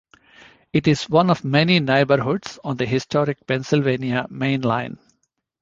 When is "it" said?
0.73-0.87